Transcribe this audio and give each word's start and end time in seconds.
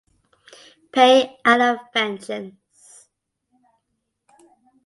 Pai 0.95 1.37
out 1.45 1.61
of 1.61 1.77
vengeance. 1.93 3.07